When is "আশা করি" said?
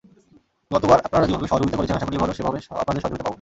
1.97-2.17